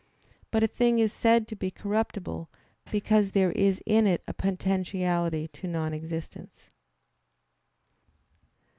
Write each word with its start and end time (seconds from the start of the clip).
But 0.49 0.63
a 0.63 0.67
thing 0.67 0.97
is 0.97 1.13
said 1.13 1.47
to 1.47 1.55
be 1.55 1.69
corruptible 1.69 2.49
because 2.91 3.33
there 3.33 3.51
is 3.51 3.83
in 3.85 4.07
it 4.07 4.23
a 4.27 4.33
potentiality 4.33 5.47
to 5.49 5.67
non 5.67 5.93
existence. 5.93 6.71